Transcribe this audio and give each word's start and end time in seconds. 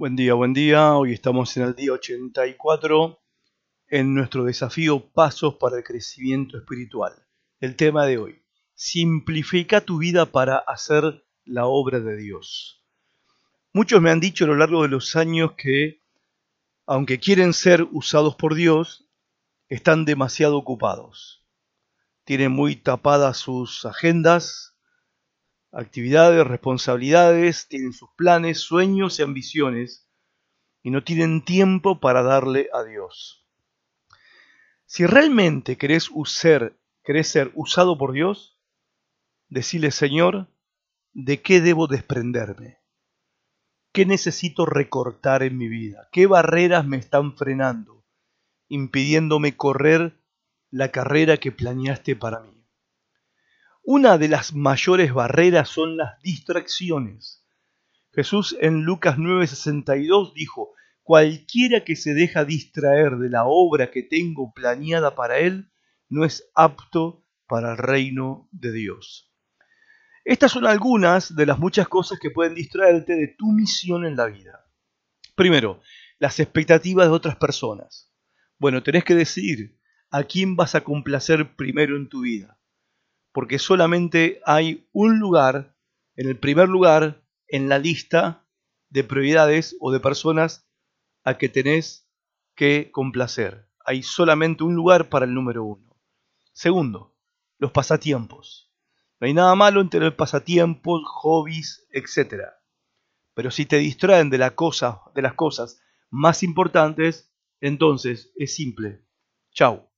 Buen 0.00 0.16
día, 0.16 0.32
buen 0.32 0.54
día. 0.54 0.94
Hoy 0.94 1.12
estamos 1.12 1.54
en 1.58 1.62
el 1.64 1.74
día 1.74 1.92
84 1.92 3.20
en 3.88 4.14
nuestro 4.14 4.44
desafío 4.44 5.12
Pasos 5.12 5.56
para 5.56 5.76
el 5.76 5.84
Crecimiento 5.84 6.56
Espiritual. 6.56 7.12
El 7.60 7.76
tema 7.76 8.06
de 8.06 8.16
hoy, 8.16 8.42
simplifica 8.72 9.82
tu 9.82 9.98
vida 9.98 10.24
para 10.24 10.56
hacer 10.56 11.26
la 11.44 11.66
obra 11.66 12.00
de 12.00 12.16
Dios. 12.16 12.82
Muchos 13.74 14.00
me 14.00 14.10
han 14.10 14.20
dicho 14.20 14.44
a 14.44 14.46
lo 14.46 14.56
largo 14.56 14.84
de 14.84 14.88
los 14.88 15.16
años 15.16 15.52
que, 15.58 16.02
aunque 16.86 17.20
quieren 17.20 17.52
ser 17.52 17.86
usados 17.92 18.36
por 18.36 18.54
Dios, 18.54 19.06
están 19.68 20.06
demasiado 20.06 20.56
ocupados. 20.56 21.44
Tienen 22.24 22.52
muy 22.52 22.74
tapadas 22.74 23.36
sus 23.36 23.84
agendas, 23.84 24.78
actividades, 25.72 26.46
responsabilidades, 26.46 27.68
tienen 27.68 27.92
sus 27.92 28.10
planes, 28.16 28.60
sueños 28.60 29.18
y 29.18 29.22
ambiciones 29.22 30.08
y 30.82 30.90
no 30.90 31.04
tienen 31.04 31.44
tiempo 31.44 32.00
para 32.00 32.22
darle 32.22 32.68
a 32.72 32.82
Dios. 32.82 33.46
Si 34.86 35.06
realmente 35.06 35.76
querés, 35.76 36.10
usar, 36.10 36.76
querés 37.04 37.28
ser 37.28 37.52
usado 37.54 37.96
por 37.96 38.12
Dios, 38.12 38.58
decile 39.48 39.90
Señor, 39.90 40.48
¿de 41.12 41.42
qué 41.42 41.60
debo 41.60 41.86
desprenderme? 41.86 42.78
¿Qué 43.92 44.06
necesito 44.06 44.66
recortar 44.66 45.42
en 45.42 45.56
mi 45.56 45.68
vida? 45.68 46.08
¿Qué 46.12 46.26
barreras 46.26 46.86
me 46.86 46.96
están 46.96 47.36
frenando, 47.36 48.04
impidiéndome 48.68 49.56
correr 49.56 50.20
la 50.70 50.90
carrera 50.90 51.36
que 51.36 51.50
planeaste 51.52 52.14
para 52.14 52.40
mí? 52.40 52.59
Una 53.82 54.18
de 54.18 54.28
las 54.28 54.52
mayores 54.52 55.14
barreras 55.14 55.70
son 55.70 55.96
las 55.96 56.20
distracciones. 56.20 57.46
Jesús 58.12 58.54
en 58.60 58.82
Lucas 58.82 59.16
9:62 59.16 60.34
dijo, 60.34 60.74
cualquiera 61.02 61.82
que 61.82 61.96
se 61.96 62.12
deja 62.12 62.44
distraer 62.44 63.16
de 63.16 63.30
la 63.30 63.44
obra 63.46 63.90
que 63.90 64.02
tengo 64.02 64.52
planeada 64.52 65.14
para 65.14 65.38
él, 65.38 65.70
no 66.10 66.26
es 66.26 66.50
apto 66.54 67.24
para 67.46 67.72
el 67.72 67.78
reino 67.78 68.48
de 68.52 68.70
Dios. 68.70 69.32
Estas 70.26 70.52
son 70.52 70.66
algunas 70.66 71.34
de 71.34 71.46
las 71.46 71.58
muchas 71.58 71.88
cosas 71.88 72.18
que 72.20 72.30
pueden 72.30 72.54
distraerte 72.54 73.14
de 73.14 73.28
tu 73.28 73.50
misión 73.50 74.04
en 74.04 74.14
la 74.14 74.26
vida. 74.26 74.66
Primero, 75.34 75.80
las 76.18 76.38
expectativas 76.38 77.06
de 77.06 77.14
otras 77.14 77.36
personas. 77.36 78.12
Bueno, 78.58 78.82
tenés 78.82 79.04
que 79.04 79.14
decidir 79.14 79.80
a 80.10 80.24
quién 80.24 80.54
vas 80.54 80.74
a 80.74 80.82
complacer 80.82 81.56
primero 81.56 81.96
en 81.96 82.10
tu 82.10 82.20
vida 82.20 82.59
porque 83.32 83.58
solamente 83.58 84.40
hay 84.44 84.88
un 84.92 85.18
lugar, 85.18 85.76
en 86.16 86.28
el 86.28 86.38
primer 86.38 86.68
lugar, 86.68 87.24
en 87.48 87.68
la 87.68 87.78
lista 87.78 88.46
de 88.88 89.04
prioridades 89.04 89.76
o 89.80 89.92
de 89.92 90.00
personas 90.00 90.68
a 91.24 91.38
que 91.38 91.48
tenés 91.48 92.08
que 92.54 92.90
complacer. 92.92 93.68
Hay 93.84 94.02
solamente 94.02 94.64
un 94.64 94.74
lugar 94.74 95.08
para 95.08 95.24
el 95.24 95.34
número 95.34 95.64
uno. 95.64 95.96
Segundo, 96.52 97.16
los 97.58 97.72
pasatiempos. 97.72 98.72
No 99.20 99.26
hay 99.26 99.34
nada 99.34 99.54
malo 99.54 99.80
en 99.80 99.90
tener 99.90 100.16
pasatiempos, 100.16 101.02
hobbies, 101.04 101.86
etc. 101.92 102.44
Pero 103.34 103.50
si 103.50 103.66
te 103.66 103.76
distraen 103.76 104.30
de, 104.30 104.38
la 104.38 104.54
cosa, 104.54 105.02
de 105.14 105.22
las 105.22 105.34
cosas 105.34 105.80
más 106.10 106.42
importantes, 106.42 107.32
entonces 107.60 108.32
es 108.36 108.54
simple. 108.54 109.06
Chau. 109.52 109.88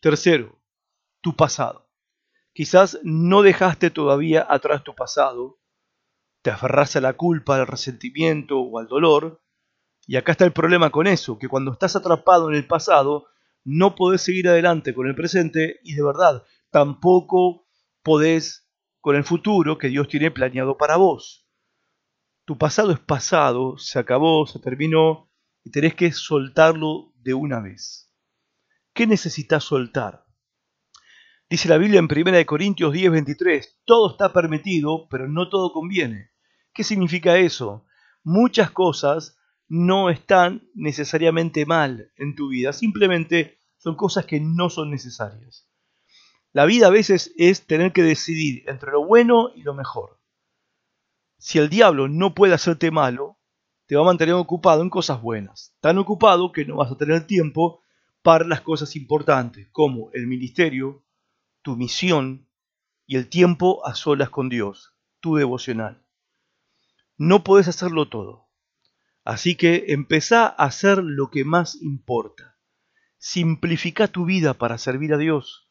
Tercero, 0.00 0.60
tu 1.20 1.34
pasado. 1.34 1.85
Quizás 2.56 2.98
no 3.02 3.42
dejaste 3.42 3.90
todavía 3.90 4.46
atrás 4.48 4.82
tu 4.82 4.94
pasado, 4.94 5.58
te 6.40 6.48
aferras 6.48 6.96
a 6.96 7.02
la 7.02 7.12
culpa, 7.12 7.56
al 7.56 7.66
resentimiento 7.66 8.58
o 8.58 8.78
al 8.78 8.86
dolor, 8.86 9.42
y 10.06 10.16
acá 10.16 10.32
está 10.32 10.46
el 10.46 10.54
problema 10.54 10.88
con 10.88 11.06
eso, 11.06 11.38
que 11.38 11.48
cuando 11.48 11.70
estás 11.72 11.96
atrapado 11.96 12.48
en 12.48 12.56
el 12.56 12.66
pasado, 12.66 13.26
no 13.62 13.94
podés 13.94 14.22
seguir 14.22 14.48
adelante 14.48 14.94
con 14.94 15.06
el 15.06 15.14
presente 15.14 15.80
y 15.84 15.96
de 15.96 16.02
verdad 16.02 16.44
tampoco 16.70 17.68
podés 18.02 18.66
con 19.02 19.16
el 19.16 19.24
futuro 19.24 19.76
que 19.76 19.88
Dios 19.88 20.08
tiene 20.08 20.30
planeado 20.30 20.78
para 20.78 20.96
vos. 20.96 21.46
Tu 22.46 22.56
pasado 22.56 22.90
es 22.90 23.00
pasado, 23.00 23.76
se 23.76 23.98
acabó, 23.98 24.46
se 24.46 24.60
terminó 24.60 25.30
y 25.62 25.72
tenés 25.72 25.94
que 25.94 26.10
soltarlo 26.10 27.12
de 27.16 27.34
una 27.34 27.60
vez. 27.60 28.10
¿Qué 28.94 29.06
necesitas 29.06 29.62
soltar? 29.62 30.25
Dice 31.48 31.68
la 31.68 31.78
Biblia 31.78 32.00
en 32.00 32.08
1 32.10 32.44
Corintios 32.44 32.92
10, 32.92 33.12
23, 33.12 33.78
todo 33.84 34.10
está 34.10 34.32
permitido, 34.32 35.06
pero 35.08 35.28
no 35.28 35.48
todo 35.48 35.72
conviene. 35.72 36.30
¿Qué 36.74 36.82
significa 36.82 37.36
eso? 37.38 37.84
Muchas 38.24 38.72
cosas 38.72 39.38
no 39.68 40.10
están 40.10 40.68
necesariamente 40.74 41.64
mal 41.64 42.10
en 42.16 42.34
tu 42.34 42.48
vida, 42.48 42.72
simplemente 42.72 43.60
son 43.78 43.94
cosas 43.94 44.26
que 44.26 44.40
no 44.40 44.70
son 44.70 44.90
necesarias. 44.90 45.68
La 46.52 46.64
vida 46.64 46.88
a 46.88 46.90
veces 46.90 47.32
es 47.36 47.64
tener 47.64 47.92
que 47.92 48.02
decidir 48.02 48.68
entre 48.68 48.90
lo 48.90 49.06
bueno 49.06 49.50
y 49.54 49.62
lo 49.62 49.72
mejor. 49.72 50.18
Si 51.38 51.58
el 51.58 51.68
diablo 51.68 52.08
no 52.08 52.34
puede 52.34 52.54
hacerte 52.54 52.90
malo, 52.90 53.38
te 53.86 53.94
va 53.94 54.02
a 54.02 54.06
mantener 54.06 54.34
ocupado 54.34 54.82
en 54.82 54.90
cosas 54.90 55.22
buenas, 55.22 55.76
tan 55.78 55.98
ocupado 55.98 56.50
que 56.50 56.64
no 56.64 56.76
vas 56.78 56.90
a 56.90 56.96
tener 56.96 57.28
tiempo 57.28 57.82
para 58.22 58.44
las 58.44 58.62
cosas 58.62 58.96
importantes, 58.96 59.68
como 59.70 60.10
el 60.12 60.26
ministerio, 60.26 61.05
tu 61.66 61.74
misión 61.74 62.46
y 63.06 63.16
el 63.16 63.28
tiempo 63.28 63.84
a 63.84 63.96
solas 63.96 64.30
con 64.30 64.48
Dios, 64.48 64.94
tu 65.18 65.34
devocional. 65.34 66.00
No 67.16 67.42
puedes 67.42 67.66
hacerlo 67.66 68.08
todo. 68.08 68.46
Así 69.24 69.56
que 69.56 69.86
empezá 69.88 70.46
a 70.46 70.66
hacer 70.66 70.98
lo 70.98 71.28
que 71.28 71.44
más 71.44 71.82
importa. 71.82 72.56
Simplifica 73.18 74.06
tu 74.06 74.26
vida 74.26 74.54
para 74.54 74.78
servir 74.78 75.12
a 75.12 75.18
Dios. 75.18 75.68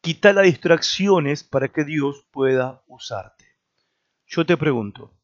Quita 0.00 0.32
las 0.32 0.46
distracciones 0.46 1.44
para 1.44 1.68
que 1.68 1.84
Dios 1.84 2.26
pueda 2.32 2.82
usarte. 2.88 3.46
Yo 4.26 4.44
te 4.44 4.56
pregunto, 4.56 5.14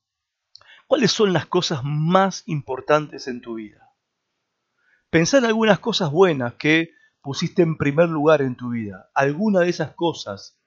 ¿cuáles 0.86 1.10
son 1.10 1.32
las 1.32 1.46
cosas 1.46 1.80
más 1.82 2.44
importantes 2.46 3.26
en 3.26 3.40
tu 3.40 3.54
vida? 3.54 3.96
Pensá 5.10 5.38
en 5.38 5.46
algunas 5.46 5.80
cosas 5.80 6.12
buenas 6.12 6.54
que 6.54 6.92
pusiste 7.22 7.62
en 7.62 7.76
primer 7.76 8.08
lugar 8.08 8.42
en 8.42 8.56
tu 8.56 8.70
vida, 8.70 9.10
¿alguna 9.14 9.60
de 9.60 9.70
esas 9.70 9.94
cosas 9.94 10.60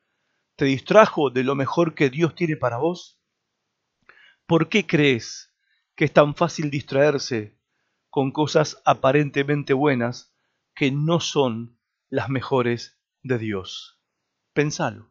te 0.55 0.65
distrajo 0.65 1.29
de 1.29 1.43
lo 1.43 1.55
mejor 1.55 1.95
que 1.95 2.09
Dios 2.09 2.35
tiene 2.35 2.55
para 2.55 2.77
vos? 2.77 3.21
¿Por 4.45 4.69
qué 4.69 4.85
crees 4.85 5.53
que 5.95 6.05
es 6.05 6.13
tan 6.13 6.35
fácil 6.35 6.69
distraerse 6.69 7.57
con 8.09 8.31
cosas 8.31 8.81
aparentemente 8.85 9.73
buenas 9.73 10.35
que 10.75 10.91
no 10.91 11.19
son 11.19 11.79
las 12.09 12.29
mejores 12.29 12.99
de 13.23 13.37
Dios? 13.37 14.01
Pensalo. 14.53 15.10